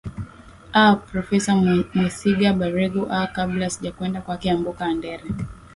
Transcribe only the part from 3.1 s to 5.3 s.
kabla sijakwenda kwake amboka andere